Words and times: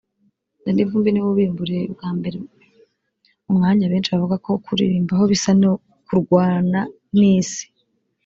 Danny 0.63 0.83
Vumbi 0.89 1.09
ni 1.11 1.21
we 1.23 1.27
ubimburiye 1.33 1.81
bwa 1.93 2.09
mbere 2.17 2.37
[umwanya 3.49 3.85
benshi 3.91 4.09
bavuga 4.13 4.35
ko 4.45 4.51
kuwuririmbaho 4.63 5.23
bisa 5.31 5.51
no 5.61 5.71
kurwana 6.05 6.79
n’Isi] 7.17 7.63